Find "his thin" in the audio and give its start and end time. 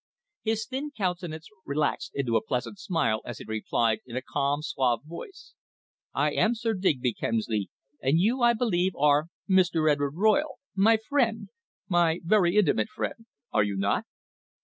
0.41-0.89